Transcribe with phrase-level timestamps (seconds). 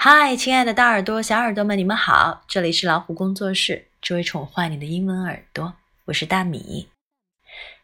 [0.00, 2.44] 嗨，亲爱的大耳朵、小耳朵们，你们好！
[2.46, 5.74] 这里是老虎工作室，只为宠坏你的英文耳朵，
[6.04, 6.88] 我是大米。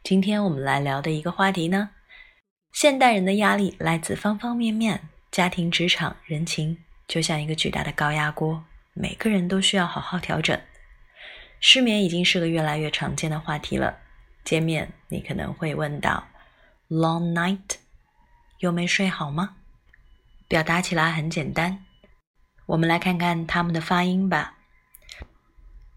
[0.05, 1.91] 今天我们来聊的一个话题呢，
[2.71, 10.57] 现代人的压力来自方方面面，家庭、职场、人情，就像一个巨大的高压锅，每个人都需要好好调整。
[11.59, 13.99] 失眠已经是个越来越常见的话题了。
[14.45, 16.29] 见面你可能会问到
[16.89, 17.79] ：“Long night，
[18.61, 19.57] 又没睡好吗？”
[20.46, 21.85] 表达起来很简单。
[22.67, 24.55] 我们来看看它们的发音吧。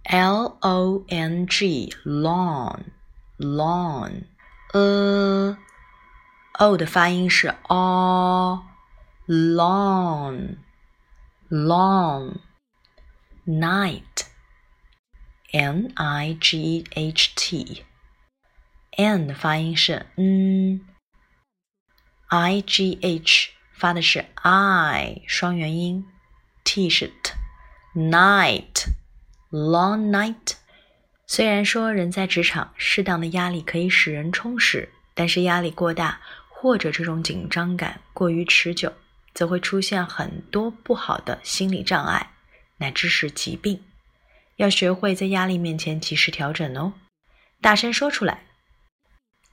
[0.04, 2.80] L O N G long
[3.38, 4.24] long，
[4.74, 5.58] 呃
[6.54, 8.64] ，O 的发音是 o
[9.28, 10.58] long
[11.50, 12.38] long
[13.46, 14.26] night
[15.52, 17.86] N I G H T
[18.98, 20.82] N 的发音是嗯
[22.28, 26.06] I G H 发的是 I 双元音。
[26.70, 27.14] T 是
[27.94, 30.56] t，night，long night。
[31.26, 38.92] 虽然说人在职场，适当的压力可以使人充实，但是压力过大或者这种紧张感过于持久，
[39.34, 42.32] 则会出现很多不好的心理障碍，
[42.80, 43.82] 乃至是疾病。
[44.58, 46.92] 要学会在压力面前及时调整哦，
[47.62, 48.44] 大声说出来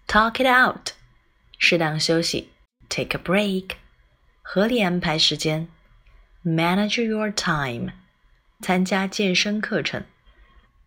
[0.08, 0.90] ，talk it out。
[1.58, 2.50] 适当休息
[2.88, 3.76] ，take a break。
[4.42, 5.68] 合理安排时间。
[6.43, 7.91] Manage your time，
[8.61, 10.05] 参加健身课程，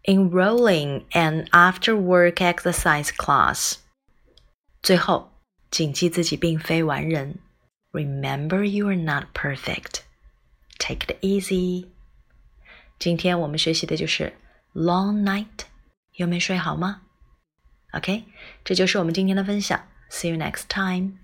[0.04, 3.74] enrolling an after-work exercise class。
[4.82, 5.32] 最后，
[5.70, 7.38] 谨记自己并非完人，
[7.92, 11.88] Remember you are not perfect。Take it easy。
[12.98, 14.32] 今天我们学习的就是
[14.74, 15.66] long night，
[16.14, 17.02] 有没睡好吗？
[17.92, 18.24] OK，
[18.64, 19.86] 这就是我们今天的分享。
[20.10, 21.18] See you next time。